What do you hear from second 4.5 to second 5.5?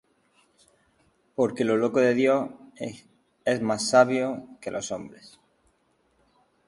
que los hombres;